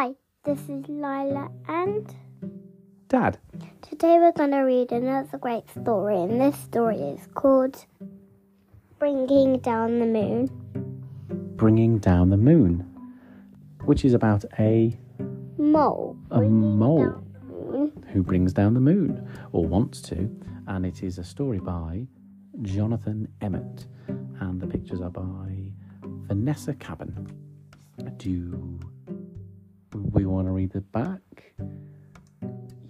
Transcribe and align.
Hi, 0.00 0.14
this 0.44 0.60
is 0.60 0.88
Lila, 0.88 1.50
and 1.68 2.16
Dad. 3.08 3.36
today 3.82 4.16
we're 4.18 4.32
going 4.32 4.52
to 4.52 4.60
read 4.60 4.92
another 4.92 5.36
great 5.36 5.68
story, 5.68 6.16
and 6.22 6.40
this 6.40 6.56
story 6.58 6.96
is 6.96 7.28
called 7.34 7.84
Bringing 8.98 9.58
Down 9.58 9.98
the 9.98 10.06
Moon. 10.06 10.48
Bringing 11.56 11.98
Down 11.98 12.30
the 12.30 12.38
Moon, 12.38 12.78
which 13.84 14.06
is 14.06 14.14
about 14.14 14.42
a 14.58 14.98
Mole. 15.58 16.16
a 16.30 16.40
mole 16.40 17.04
down 17.10 17.32
the 17.42 17.54
moon. 17.54 18.04
who 18.10 18.22
brings 18.22 18.54
down 18.54 18.72
the 18.72 18.80
moon 18.80 19.28
or 19.52 19.66
wants 19.66 20.00
to, 20.00 20.34
and 20.66 20.86
it 20.86 21.02
is 21.02 21.18
a 21.18 21.24
story 21.24 21.58
by 21.58 22.06
Jonathan 22.62 23.28
Emmett, 23.42 23.84
and 24.08 24.62
the 24.62 24.66
pictures 24.66 25.02
are 25.02 25.10
by 25.10 25.74
Vanessa 26.02 26.72
Cabban. 26.72 27.30
Do 28.16 28.69
we 30.20 30.26
want 30.26 30.46
to 30.46 30.52
read 30.52 30.70
the 30.70 30.82
back? 30.82 31.54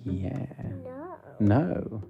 Yeah. 0.04 0.46
No. 0.84 1.16
No. 1.38 2.02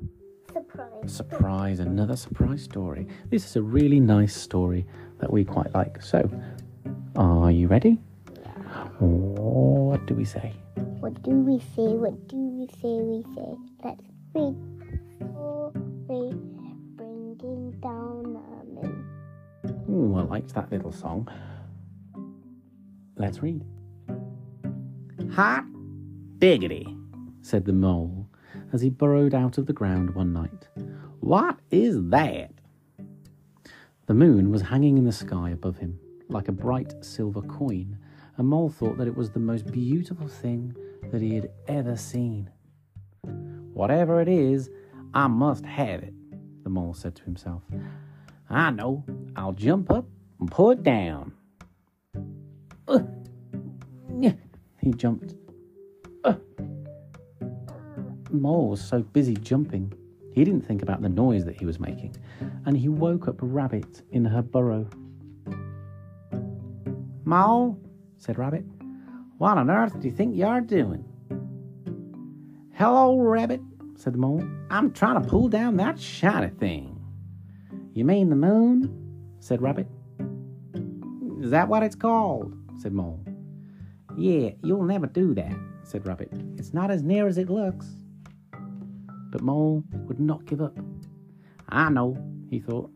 Surprise. 0.50 1.12
Surprise, 1.14 1.78
another 1.80 2.16
surprise 2.16 2.62
story. 2.64 3.06
This 3.28 3.44
is 3.44 3.56
a 3.56 3.60
really 3.60 4.00
nice 4.00 4.34
story 4.34 4.86
that 5.18 5.30
we 5.30 5.44
quite 5.44 5.74
like. 5.74 6.00
So, 6.00 6.26
are 7.16 7.50
you 7.50 7.68
ready? 7.68 7.98
Yeah. 8.42 8.86
What 8.98 10.06
do 10.06 10.14
we 10.14 10.24
say? 10.24 10.54
What 11.00 11.22
do 11.22 11.32
we 11.32 11.58
say? 11.58 11.88
What 12.04 12.26
do 12.28 12.36
we 12.36 12.66
say? 12.80 12.96
We 13.04 13.22
say. 13.34 13.56
Let's 13.84 14.06
read 14.34 14.56
story. 15.18 16.32
Bringing 16.96 17.72
down 17.82 18.40
the 18.40 18.88
moon. 18.88 19.84
Ooh, 19.90 20.16
I 20.16 20.22
liked 20.22 20.54
that 20.54 20.72
little 20.72 20.92
song. 20.92 21.28
Let's 23.16 23.42
read. 23.42 23.62
Hot 25.34 25.64
diggity, 26.38 26.86
said 27.40 27.64
the 27.64 27.72
mole 27.72 28.28
as 28.72 28.82
he 28.82 28.90
burrowed 28.90 29.34
out 29.34 29.58
of 29.58 29.66
the 29.66 29.72
ground 29.72 30.14
one 30.14 30.32
night. 30.32 30.68
What 31.20 31.58
is 31.70 32.02
that? 32.10 32.50
The 34.06 34.14
moon 34.14 34.50
was 34.50 34.62
hanging 34.62 34.98
in 34.98 35.04
the 35.04 35.12
sky 35.12 35.50
above 35.50 35.78
him 35.78 36.00
like 36.30 36.48
a 36.48 36.52
bright 36.52 36.94
silver 37.04 37.42
coin. 37.42 37.98
and 38.36 38.48
Mole 38.48 38.70
thought 38.70 38.96
that 38.98 39.08
it 39.08 39.16
was 39.16 39.30
the 39.30 39.40
most 39.40 39.70
beautiful 39.70 40.28
thing 40.28 40.74
that 41.10 41.20
he 41.20 41.34
had 41.34 41.50
ever 41.68 41.96
seen. 41.96 42.50
Whatever 43.72 44.20
it 44.20 44.28
is, 44.28 44.70
I 45.12 45.26
must 45.26 45.64
have 45.64 46.02
it, 46.02 46.14
the 46.62 46.70
mole 46.70 46.94
said 46.94 47.14
to 47.16 47.24
himself. 47.24 47.62
I 48.48 48.70
know. 48.70 49.04
I'll 49.36 49.52
jump 49.52 49.90
up 49.90 50.06
and 50.38 50.50
pull 50.50 50.70
it 50.70 50.82
down. 50.82 51.32
He 54.80 54.92
jumped. 54.92 55.34
Ugh. 56.24 56.40
Mole 58.30 58.68
was 58.68 58.80
so 58.80 59.02
busy 59.02 59.34
jumping, 59.34 59.92
he 60.32 60.44
didn't 60.44 60.62
think 60.66 60.82
about 60.82 61.02
the 61.02 61.08
noise 61.08 61.44
that 61.44 61.56
he 61.56 61.66
was 61.66 61.80
making, 61.80 62.16
and 62.64 62.76
he 62.76 62.88
woke 62.88 63.28
up 63.28 63.36
Rabbit 63.40 64.02
in 64.10 64.24
her 64.24 64.42
burrow. 64.42 64.88
Mole, 67.24 67.78
said 68.18 68.38
Rabbit, 68.38 68.64
what 69.38 69.58
on 69.58 69.70
earth 69.70 69.98
do 70.00 70.08
you 70.08 70.14
think 70.14 70.36
you're 70.36 70.60
doing? 70.60 71.04
Hello, 72.74 73.18
Rabbit, 73.18 73.60
said 73.96 74.14
the 74.14 74.18
mole. 74.18 74.42
I'm 74.70 74.92
trying 74.92 75.22
to 75.22 75.28
pull 75.28 75.48
down 75.48 75.76
that 75.76 76.00
shiny 76.00 76.48
thing. 76.48 76.98
You 77.92 78.04
mean 78.04 78.30
the 78.30 78.36
moon? 78.36 78.96
said 79.40 79.60
Rabbit. 79.60 79.86
Is 81.40 81.50
that 81.50 81.68
what 81.68 81.82
it's 81.82 81.96
called? 81.96 82.54
said 82.78 82.92
Mole. 82.92 83.20
Yeah, 84.20 84.50
you'll 84.62 84.82
never 84.82 85.06
do 85.06 85.32
that, 85.32 85.56
said 85.82 86.06
Rabbit. 86.06 86.30
It's 86.58 86.74
not 86.74 86.90
as 86.90 87.02
near 87.02 87.26
as 87.26 87.38
it 87.38 87.48
looks. 87.48 87.86
But 89.30 89.40
Mole 89.40 89.82
would 89.92 90.20
not 90.20 90.44
give 90.44 90.60
up. 90.60 90.78
I 91.70 91.88
know, 91.88 92.18
he 92.50 92.60
thought. 92.60 92.90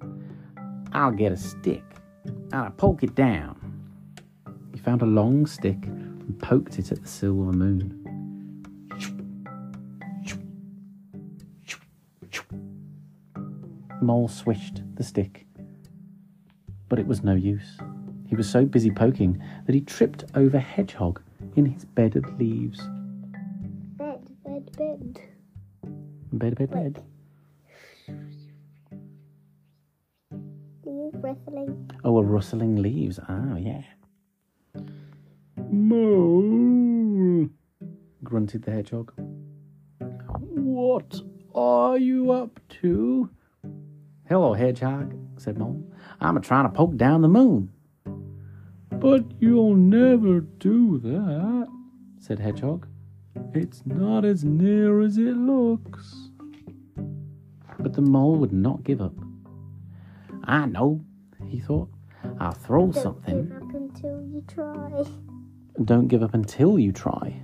I'll 0.92 1.12
get 1.12 1.32
a 1.32 1.36
stick 1.38 1.82
and 2.26 2.54
I'll 2.54 2.70
poke 2.72 3.02
it 3.02 3.14
down. 3.14 3.58
He 4.74 4.78
found 4.78 5.00
a 5.00 5.06
long 5.06 5.46
stick 5.46 5.86
and 5.86 6.38
poked 6.40 6.78
it 6.78 6.92
at 6.92 7.00
the 7.00 7.08
silver 7.08 7.52
moon. 7.52 8.00
Mole 14.02 14.28
swished 14.28 14.82
the 14.96 15.02
stick, 15.02 15.46
but 16.90 16.98
it 16.98 17.06
was 17.06 17.22
no 17.24 17.34
use. 17.34 17.78
He 18.34 18.36
was 18.36 18.50
so 18.50 18.64
busy 18.64 18.90
poking 18.90 19.40
that 19.64 19.76
he 19.76 19.80
tripped 19.80 20.24
over 20.34 20.58
Hedgehog 20.58 21.22
in 21.54 21.66
his 21.66 21.84
bed 21.84 22.16
of 22.16 22.24
leaves. 22.36 22.80
Bed, 23.96 24.28
bed, 24.44 24.76
bed. 24.76 25.20
Bed, 26.32 26.56
bed, 26.56 26.70
bed. 26.72 27.02
Leaves 30.84 31.14
rustling. 31.20 31.92
Oh, 32.02 32.18
a 32.18 32.22
rustling 32.24 32.82
leaves. 32.82 33.20
Oh, 33.28 33.54
yeah. 33.54 33.84
Moo, 35.70 37.50
grunted 38.24 38.64
the 38.64 38.72
hedgehog. 38.72 39.12
What 40.40 41.20
are 41.54 41.98
you 41.98 42.32
up 42.32 42.58
to? 42.80 43.30
Hello, 44.28 44.54
hedgehog, 44.54 45.16
said 45.36 45.56
Mole. 45.56 45.88
I'm 46.20 46.36
a 46.36 46.40
trying 46.40 46.64
to 46.64 46.76
poke 46.76 46.96
down 46.96 47.22
the 47.22 47.28
moon. 47.28 47.70
But 49.04 49.24
you'll 49.38 49.74
never 49.76 50.40
do 50.40 50.96
that, 50.96 51.68
said 52.18 52.38
Hedgehog. 52.38 52.86
It's 53.52 53.82
not 53.84 54.24
as 54.24 54.44
near 54.44 55.02
as 55.02 55.18
it 55.18 55.36
looks. 55.36 56.30
But 57.78 57.92
the 57.92 58.00
mole 58.00 58.36
would 58.36 58.54
not 58.54 58.82
give 58.82 59.02
up. 59.02 59.12
I 60.44 60.64
know, 60.64 61.04
he 61.46 61.60
thought. 61.60 61.90
I'll 62.40 62.52
throw 62.52 62.92
something. 62.92 63.44
Don't 63.44 63.50
give 63.50 63.62
up 63.68 63.74
until 63.74 64.22
you 64.24 64.42
try. 64.48 65.04
Don't 65.84 66.08
give 66.08 66.22
up 66.22 66.32
until 66.32 66.78
you 66.78 66.90
try. 66.90 67.42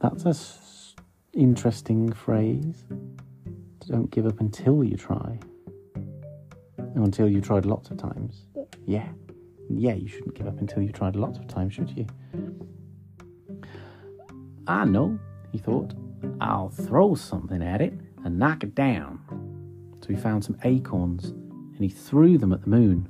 That's 0.00 0.24
a 0.26 0.30
s- 0.30 0.96
interesting 1.34 2.12
phrase. 2.12 2.82
Don't 3.86 4.10
give 4.10 4.26
up 4.26 4.40
until 4.40 4.82
you 4.82 4.96
try. 4.96 5.38
Until 6.96 7.28
you 7.28 7.40
tried 7.40 7.64
lots 7.64 7.90
of 7.90 7.98
times. 7.98 8.46
Yeah. 8.56 8.64
Yeah, 8.86 9.08
you 9.68 10.08
shouldn't 10.08 10.34
give 10.34 10.46
up 10.46 10.60
until 10.60 10.82
you've 10.82 10.92
tried 10.92 11.16
lots 11.16 11.38
of 11.38 11.46
times, 11.46 11.74
should 11.74 11.90
you? 11.90 12.06
I 14.66 14.84
know, 14.84 15.18
he 15.52 15.58
thought. 15.58 15.94
I'll 16.40 16.70
throw 16.70 17.14
something 17.14 17.62
at 17.62 17.80
it 17.80 17.94
and 18.24 18.38
knock 18.38 18.64
it 18.64 18.74
down. 18.74 19.20
So 20.00 20.08
he 20.08 20.16
found 20.16 20.44
some 20.44 20.56
acorns 20.64 21.26
and 21.26 21.78
he 21.80 21.88
threw 21.88 22.38
them 22.38 22.52
at 22.52 22.62
the 22.62 22.68
moon. 22.68 23.08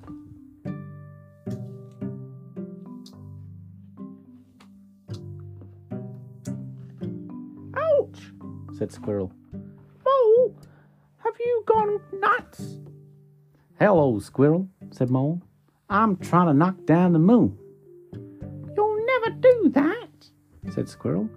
Ouch, 7.74 8.32
said 8.76 8.92
Squirrel. 8.92 9.32
Mole, 10.04 10.56
have 11.18 11.34
you 11.38 11.62
gone 11.66 12.00
nuts? 12.14 12.76
Hello, 13.78 14.18
Squirrel, 14.18 14.68
said 14.90 15.10
Mole. 15.10 15.42
I'm 15.88 16.16
trying 16.16 16.48
to 16.48 16.54
knock 16.54 16.84
down 16.84 17.12
the 17.12 17.18
moon. 17.18 17.56
You'll 18.74 19.06
never 19.06 19.30
do 19.30 19.70
that, 19.74 20.08
said 20.72 20.88
Squirrel. 20.88 21.28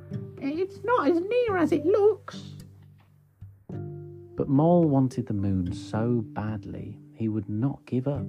It's 0.41 0.79
not 0.83 1.07
as 1.07 1.19
near 1.19 1.57
as 1.57 1.71
it 1.71 1.85
looks. 1.85 2.41
But 4.35 4.47
Mole 4.49 4.85
wanted 4.85 5.27
the 5.27 5.33
moon 5.33 5.73
so 5.73 6.23
badly 6.27 6.97
he 7.13 7.27
would 7.29 7.49
not 7.49 7.85
give 7.85 8.07
up. 8.07 8.25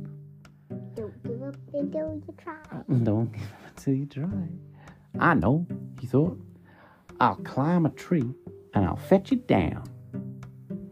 Don't 0.94 1.22
give 1.22 1.42
up 1.42 1.56
until 1.72 2.14
you 2.14 2.34
try. 2.36 2.56
Uh, 2.72 2.82
don't 3.02 3.32
give 3.32 3.42
up 3.42 3.76
until 3.76 3.94
you 3.94 4.06
try. 4.06 4.48
I 5.18 5.34
know, 5.34 5.66
he 6.00 6.06
thought. 6.06 6.38
I'll 7.20 7.36
climb 7.36 7.86
a 7.86 7.90
tree 7.90 8.34
and 8.74 8.84
I'll 8.84 8.96
fetch 8.96 9.32
it 9.32 9.46
down. 9.46 9.84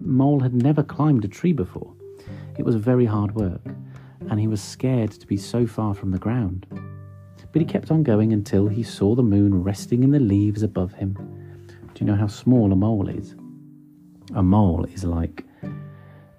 Mole 0.00 0.41
had 0.41 0.55
never 0.55 0.82
climbed 0.82 1.25
a 1.25 1.29
tree 1.29 1.53
before. 1.53 1.93
It 2.56 2.64
was 2.64 2.76
very 2.76 3.05
hard 3.05 3.35
work, 3.35 3.62
and 4.31 4.39
he 4.41 4.47
was 4.49 4.63
scared 4.63 5.11
to 5.13 5.27
be 5.27 5.37
so 5.37 5.67
far 5.67 5.95
from 5.95 6.11
the 6.11 6.19
ground. 6.19 6.67
But 7.53 7.61
he 7.63 7.65
kept 7.67 7.91
on 7.91 8.03
going 8.03 8.33
until 8.33 8.69
he 8.69 8.83
saw 8.83 9.15
the 9.15 9.23
moon 9.23 9.63
resting 9.63 10.03
in 10.03 10.11
the 10.11 10.21
leaves 10.21 10.63
above 10.63 10.93
him. 10.93 11.15
Do 11.95 12.05
you 12.05 12.07
know 12.07 12.17
how 12.17 12.27
small 12.27 12.71
a 12.73 12.77
mole 12.77 13.09
is? 13.09 13.35
A 14.35 14.43
mole 14.43 14.85
is 14.85 15.05
like, 15.05 15.45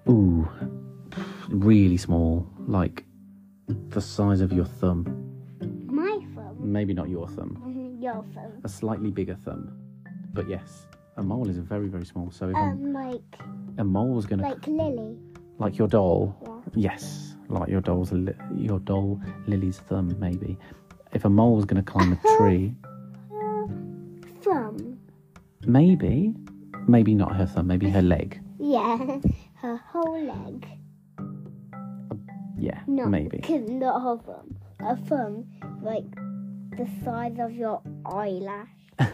ooh, 0.08 0.48
really 1.48 1.96
small, 1.96 2.46
like 2.66 3.04
the 3.88 4.00
size 4.00 4.40
of 4.40 4.52
your 4.52 4.64
thumb. 4.64 5.04
My 5.86 6.20
phone. 6.34 6.56
Maybe 6.60 6.94
not 6.94 7.08
your 7.08 7.26
thumb, 7.28 7.96
Your 8.00 8.24
phone. 8.34 8.60
a 8.64 8.68
slightly 8.68 9.10
bigger 9.10 9.34
thumb. 9.34 9.72
But 10.32 10.48
yes, 10.48 10.86
a 11.16 11.22
mole 11.22 11.48
is 11.48 11.58
very, 11.58 11.88
very 11.88 12.06
small. 12.06 12.30
So 12.30 12.50
if 12.50 12.56
Um, 12.56 12.92
like, 12.92 13.38
a 13.78 13.84
mole 13.84 14.14
was 14.14 14.26
going 14.26 14.38
to, 14.38 14.44
like 14.44 14.66
Lily. 14.68 15.16
like 15.58 15.76
your 15.76 15.88
doll, 15.88 16.36
Yeah. 16.42 16.49
Yes, 16.74 17.34
like 17.48 17.68
your 17.68 17.80
doll's 17.80 18.12
li- 18.12 18.34
your 18.56 18.78
doll 18.80 19.20
Lily's 19.46 19.78
thumb, 19.80 20.14
maybe. 20.20 20.56
If 21.12 21.24
a 21.24 21.28
mole 21.30 21.56
was 21.56 21.64
going 21.64 21.82
to 21.82 21.90
climb 21.90 22.12
a 22.12 22.16
tree, 22.36 22.74
Thumb. 24.42 24.98
maybe, 25.66 26.34
maybe 26.86 27.14
not 27.14 27.34
her 27.36 27.46
thumb, 27.46 27.66
maybe 27.66 27.90
her 27.90 28.02
leg. 28.02 28.40
Yeah, 28.58 29.18
her 29.56 29.76
whole 29.76 30.24
leg. 30.24 30.66
Yeah, 32.58 32.80
No, 32.86 33.06
maybe 33.06 33.40
not 33.68 34.00
her 34.02 34.18
thumb. 34.24 34.56
Her 34.78 34.96
thumb, 35.06 35.46
like 35.82 36.04
the 36.76 36.88
size 37.04 37.36
of 37.40 37.52
your 37.52 37.82
eyelash. 38.06 38.68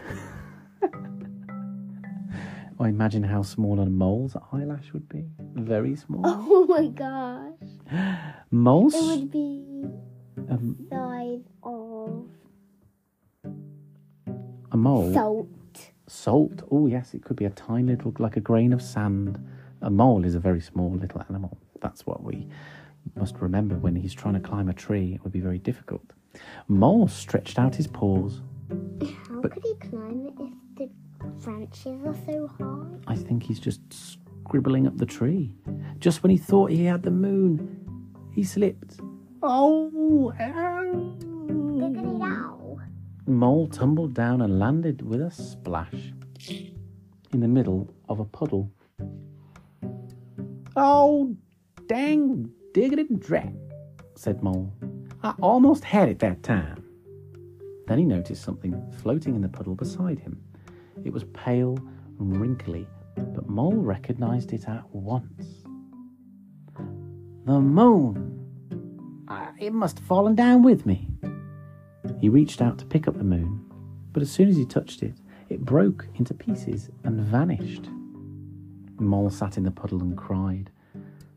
Or 2.79 2.87
imagine 2.87 3.23
how 3.23 3.41
small 3.41 3.79
a 3.79 3.85
mole's 3.87 4.35
eyelash 4.53 4.93
would 4.93 5.09
be. 5.09 5.25
Very 5.55 5.95
small. 5.95 6.21
Oh 6.25 6.65
my 6.67 6.87
gosh. 6.87 7.53
Moles? 8.51 8.93
It 8.93 9.03
would 9.03 9.31
be 9.31 9.85
um, 10.49 10.77
size 10.89 11.41
of 11.63 12.25
a 14.71 14.77
mole? 14.77 15.13
salt. 15.13 15.47
Salt. 16.07 16.61
Oh, 16.71 16.87
yes, 16.87 17.13
it 17.13 17.23
could 17.23 17.35
be 17.35 17.45
a 17.45 17.49
tiny 17.49 17.83
little, 17.93 18.13
like 18.19 18.37
a 18.37 18.41
grain 18.41 18.71
of 18.73 18.81
sand. 18.81 19.39
A 19.81 19.89
mole 19.89 20.23
is 20.25 20.35
a 20.35 20.39
very 20.39 20.61
small 20.61 20.91
little 20.93 21.21
animal. 21.29 21.57
That's 21.81 22.05
what 22.05 22.23
we 22.23 22.47
must 23.15 23.35
remember 23.39 23.75
when 23.75 23.95
he's 23.95 24.13
trying 24.13 24.33
to 24.35 24.39
climb 24.39 24.69
a 24.69 24.73
tree. 24.73 25.13
It 25.15 25.23
would 25.23 25.33
be 25.33 25.39
very 25.39 25.57
difficult. 25.59 26.13
Mole 26.67 27.07
stretched 27.07 27.57
out 27.59 27.75
his 27.75 27.87
paws. 27.87 28.41
How 28.69 29.41
But- 29.41 29.51
could 29.51 29.63
he 29.63 29.75
climb 29.89 30.27
it 30.27 30.33
if 30.39 30.53
branches 31.19 32.05
are 32.05 32.15
so 32.25 32.47
high? 32.59 33.13
I 33.13 33.15
think 33.15 33.43
he's 33.43 33.59
just 33.59 33.81
scribbling 34.43 34.87
up 34.87 34.97
the 34.97 35.05
tree. 35.05 35.53
Just 35.99 36.23
when 36.23 36.29
he 36.29 36.37
thought 36.37 36.71
he 36.71 36.85
had 36.85 37.03
the 37.03 37.11
moon, 37.11 37.85
he 38.33 38.43
slipped. 38.43 38.99
Oh! 39.43 40.31
Diggity 41.77 42.07
ow. 42.07 42.21
ow. 42.23 42.79
Mole 43.25 43.67
tumbled 43.67 44.13
down 44.13 44.41
and 44.41 44.59
landed 44.59 45.01
with 45.01 45.21
a 45.21 45.31
splash 45.31 46.13
in 47.33 47.39
the 47.39 47.47
middle 47.47 47.93
of 48.07 48.19
a 48.19 48.25
puddle. 48.25 48.71
Oh, 50.75 51.35
dang 51.87 52.49
diggity 52.73 53.07
drat, 53.17 53.53
said 54.15 54.43
Mole. 54.43 54.71
I 55.23 55.33
almost 55.41 55.83
had 55.83 56.09
it 56.09 56.19
that 56.19 56.43
time. 56.43 56.83
Then 57.87 57.97
he 57.97 58.05
noticed 58.05 58.43
something 58.43 58.79
floating 59.01 59.35
in 59.35 59.41
the 59.41 59.49
puddle 59.49 59.75
beside 59.75 60.19
him. 60.19 60.41
It 61.03 61.13
was 61.13 61.23
pale 61.33 61.77
and 62.19 62.37
wrinkly, 62.39 62.87
but 63.15 63.47
Mole 63.47 63.75
recognized 63.75 64.53
it 64.53 64.67
at 64.67 64.83
once. 64.93 65.63
The 67.45 67.59
moon! 67.59 69.25
Ah, 69.27 69.51
It 69.59 69.73
must 69.73 69.99
have 69.99 70.07
fallen 70.07 70.35
down 70.35 70.63
with 70.63 70.85
me. 70.85 71.09
He 72.19 72.29
reached 72.29 72.61
out 72.61 72.77
to 72.79 72.85
pick 72.85 73.07
up 73.07 73.17
the 73.17 73.23
moon, 73.23 73.63
but 74.11 74.21
as 74.21 74.31
soon 74.31 74.49
as 74.49 74.57
he 74.57 74.65
touched 74.65 75.03
it, 75.03 75.15
it 75.49 75.61
broke 75.63 76.07
into 76.15 76.33
pieces 76.33 76.89
and 77.03 77.21
vanished. 77.21 77.89
Mole 78.99 79.29
sat 79.29 79.57
in 79.57 79.63
the 79.63 79.71
puddle 79.71 80.01
and 80.01 80.17
cried. 80.17 80.71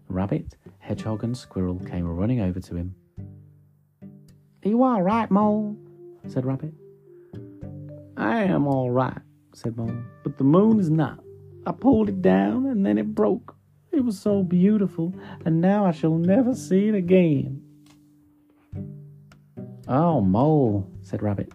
Rabbit, 0.09 0.57
Hedgehog, 0.79 1.23
and 1.23 1.37
Squirrel 1.37 1.79
came 1.79 2.07
running 2.09 2.41
over 2.41 2.59
to 2.61 2.77
him. 2.77 2.95
Are 4.65 4.69
you 4.69 4.83
all 4.83 5.03
right, 5.03 5.31
Mole? 5.31 5.77
said 6.27 6.45
Rabbit. 6.45 6.75
I 8.17 8.43
am 8.43 8.67
all 8.67 8.91
right, 8.91 9.19
said 9.53 9.77
Mole, 9.77 10.03
but 10.23 10.39
the 10.39 10.45
moon 10.45 10.79
is 10.79 10.91
not. 10.91 11.21
I 11.67 11.73
pulled 11.73 12.09
it 12.09 12.23
down 12.23 12.67
and 12.67 12.85
then 12.85 12.99
it 12.99 13.15
broke. 13.15 13.57
It 13.93 14.05
was 14.05 14.19
so 14.19 14.43
beautiful, 14.43 15.13
and 15.45 15.61
now 15.61 15.85
I 15.85 15.91
shall 15.91 16.15
never 16.15 16.55
see 16.55 16.89
it 16.89 16.95
again. 16.95 17.63
Oh, 19.89 20.21
Mole, 20.21 20.89
said 21.03 21.23
Rabbit, 21.23 21.53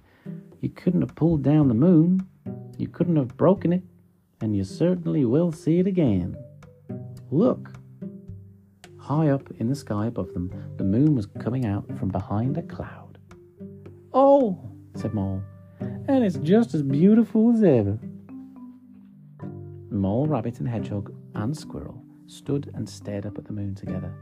you 0.59 0.69
couldn't 0.69 1.01
have 1.01 1.15
pulled 1.15 1.43
down 1.43 1.69
the 1.69 1.73
moon. 1.73 2.27
You 2.77 2.89
couldn't 2.89 3.15
have 3.15 3.37
broken 3.37 3.71
it, 3.71 3.83
and 4.41 4.55
you 4.55 4.65
certainly 4.65 5.23
will 5.23 5.53
see 5.53 5.79
it 5.79 5.87
again. 5.87 6.35
Look! 7.31 7.71
High 8.97 9.29
up 9.29 9.49
in 9.59 9.69
the 9.69 9.75
sky 9.75 10.07
above 10.07 10.33
them, 10.33 10.51
the 10.77 10.83
moon 10.83 11.15
was 11.15 11.27
coming 11.27 11.65
out 11.65 11.85
from 11.97 12.09
behind 12.09 12.57
a 12.57 12.63
cloud. 12.63 13.17
Oh, 14.13 14.59
said 14.95 15.13
Mole, 15.13 15.41
and 15.79 16.23
it's 16.23 16.37
just 16.37 16.73
as 16.73 16.81
beautiful 16.81 17.51
as 17.53 17.63
ever. 17.63 17.99
Mole, 19.89 20.27
Rabbit, 20.27 20.59
and 20.59 20.67
Hedgehog 20.67 21.13
and 21.35 21.55
Squirrel 21.55 22.01
stood 22.27 22.71
and 22.75 22.87
stared 22.87 23.25
up 23.25 23.37
at 23.37 23.45
the 23.45 23.53
moon 23.53 23.75
together. 23.75 24.13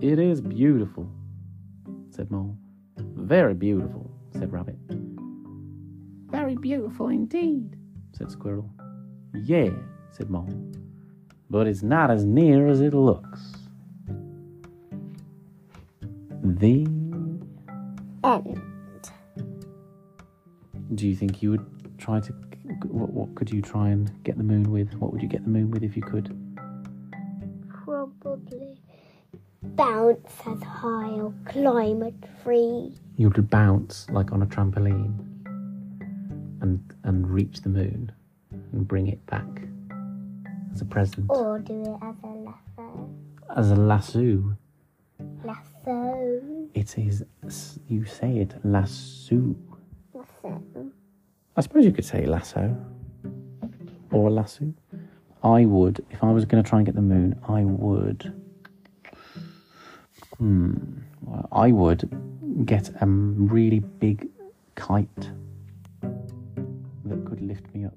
It 0.00 0.18
is 0.18 0.40
beautiful, 0.40 1.08
said 2.10 2.30
Mole. 2.30 2.56
Very 2.96 3.54
beautiful, 3.54 4.10
said 4.32 4.52
Rabbit. 4.52 4.76
Very 6.30 6.56
beautiful 6.56 7.08
indeed, 7.08 7.76
said 8.12 8.30
Squirrel. 8.30 8.70
Yeah, 9.34 9.70
said 10.10 10.30
Mole. 10.30 10.48
But 11.50 11.66
it's 11.66 11.82
not 11.82 12.10
as 12.10 12.24
near 12.24 12.68
as 12.68 12.80
it 12.80 12.94
looks. 12.94 13.40
The. 16.42 16.86
End. 18.24 18.71
Do 20.94 21.08
you 21.08 21.16
think 21.16 21.42
you 21.42 21.50
would 21.52 21.98
try 21.98 22.20
to. 22.20 22.32
What, 22.88 23.10
what 23.10 23.34
could 23.34 23.50
you 23.50 23.62
try 23.62 23.88
and 23.88 24.10
get 24.24 24.36
the 24.36 24.44
moon 24.44 24.70
with? 24.70 24.94
What 24.94 25.12
would 25.12 25.22
you 25.22 25.28
get 25.28 25.42
the 25.44 25.50
moon 25.50 25.70
with 25.70 25.82
if 25.82 25.96
you 25.96 26.02
could? 26.02 26.36
Probably 27.68 28.76
bounce 29.62 30.32
as 30.46 30.62
high 30.62 31.10
or 31.10 31.32
climb 31.46 32.02
a 32.02 32.12
tree. 32.42 32.92
You 33.16 33.30
would 33.30 33.50
bounce 33.50 34.06
like 34.10 34.32
on 34.32 34.42
a 34.42 34.46
trampoline 34.46 35.18
and 36.60 36.80
and 37.04 37.28
reach 37.28 37.60
the 37.62 37.68
moon 37.68 38.12
and 38.50 38.86
bring 38.86 39.08
it 39.08 39.24
back 39.26 39.46
as 40.72 40.80
a 40.80 40.84
present. 40.84 41.26
Or 41.28 41.58
do 41.58 41.82
it 41.82 41.98
as 42.02 42.16
a 42.22 42.26
lasso. 42.26 43.10
As 43.56 43.70
a 43.70 43.76
lasso. 43.76 44.56
Lasso. 45.44 46.68
It 46.74 46.98
is, 46.98 47.24
you 47.88 48.04
say 48.04 48.38
it, 48.38 48.54
lasso. 48.64 49.54
I 50.44 51.60
suppose 51.60 51.84
you 51.84 51.92
could 51.92 52.04
say 52.04 52.24
lasso 52.26 52.76
or 54.10 54.28
a 54.28 54.30
lasso. 54.30 54.72
I 55.42 55.64
would, 55.64 56.04
if 56.10 56.22
I 56.22 56.30
was 56.30 56.44
going 56.44 56.62
to 56.62 56.68
try 56.68 56.78
and 56.78 56.86
get 56.86 56.94
the 56.94 57.02
moon, 57.02 57.38
I 57.48 57.64
would. 57.64 58.32
Hmm. 60.38 60.74
Well, 61.22 61.48
I 61.52 61.72
would 61.72 62.08
get 62.66 62.90
a 63.00 63.06
really 63.06 63.80
big 63.80 64.28
kite 64.74 65.08
that 66.00 67.24
could 67.26 67.40
lift 67.40 67.72
me 67.74 67.84
up, 67.84 67.94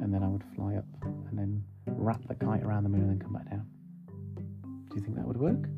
and 0.00 0.12
then 0.12 0.22
I 0.22 0.28
would 0.28 0.44
fly 0.54 0.74
up 0.76 0.84
and 1.02 1.38
then 1.38 1.64
wrap 1.86 2.20
the 2.28 2.34
kite 2.34 2.62
around 2.62 2.82
the 2.84 2.88
moon 2.88 3.02
and 3.02 3.10
then 3.10 3.18
come 3.20 3.32
back 3.32 3.48
down. 3.50 3.66
Do 4.90 4.96
you 4.96 5.02
think 5.02 5.16
that 5.16 5.26
would 5.26 5.38
work? 5.38 5.68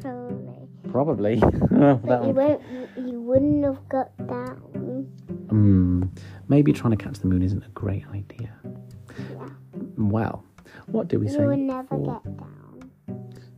Probably. 0.00 0.68
Probably. 0.90 1.36
But 1.70 2.22
you 2.22 2.26
would- 2.28 2.36
won't. 2.36 2.62
You 2.96 3.20
wouldn't 3.20 3.64
have 3.64 3.88
got 3.88 4.16
down. 4.26 4.62
Hmm. 5.48 6.04
Maybe 6.48 6.72
trying 6.72 6.96
to 6.96 7.02
catch 7.02 7.18
the 7.18 7.26
moon 7.28 7.42
isn't 7.42 7.64
a 7.64 7.68
great 7.70 8.04
idea. 8.08 8.52
Yeah. 9.30 9.48
Well, 9.96 10.44
what 10.86 11.08
do 11.08 11.18
we 11.18 11.28
say? 11.28 11.40
You 11.42 11.46
would 11.48 11.58
never 11.58 11.88
for- 11.88 12.20
get 12.24 12.36
down. 12.36 12.90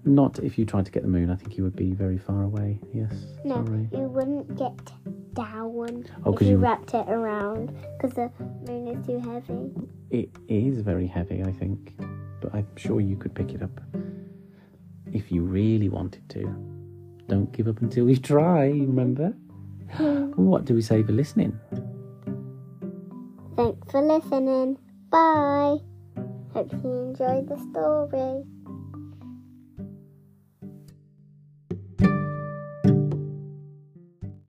Not 0.04 0.38
if 0.38 0.57
you 0.59 0.64
tried 0.64 0.87
to 0.87 0.90
get 0.92 1.02
the 1.02 1.09
moon. 1.09 1.28
I 1.30 1.37
think 1.37 1.57
you 1.59 1.64
would 1.64 1.76
be 1.76 1.92
very 1.92 2.16
far 2.18 2.42
away. 2.42 2.80
Yes. 2.95 3.12
No, 3.45 3.64
Sorry. 3.66 3.88
you 3.92 4.09
wouldn't 4.09 4.57
get 4.57 4.92
down 5.35 6.04
Oh, 6.25 6.33
if 6.35 6.40
you, 6.42 6.49
you- 6.50 6.57
wrapped 6.59 6.95
it 6.95 7.07
around 7.09 7.75
because 8.00 8.14
the 8.14 8.30
moon 8.66 8.88
is 8.88 9.07
too 9.07 9.18
heavy. 9.18 9.71
It 10.11 10.30
is 10.49 10.80
very 10.80 11.07
heavy, 11.07 11.42
I 11.42 11.52
think, 11.52 11.95
but 12.40 12.54
I'm 12.54 12.66
sure 12.76 13.00
you 13.00 13.16
could 13.16 13.35
pick 13.35 13.52
it 13.52 13.62
up 13.62 13.80
if 15.12 15.30
you 15.30 15.42
really 15.42 15.88
wanted 15.90 16.26
to. 16.30 16.42
Don't 17.28 17.52
give 17.52 17.68
up 17.68 17.83
until 17.83 18.09
you 18.09 18.16
try. 18.16 18.68
Remember. 18.68 19.35
What 20.37 20.64
do 20.64 20.75
we 20.75 20.83
say 20.83 21.02
for 21.02 21.12
listening? 21.12 21.59
Thanks 23.57 23.90
for 23.90 24.02
listening. 24.02 24.78
Bye. 25.11 25.78
Hope 26.52 26.73
you 26.73 26.92
enjoyed 26.92 27.49
the 27.49 27.59
story. 27.71 28.45